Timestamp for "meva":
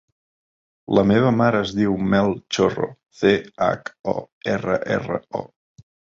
1.09-1.33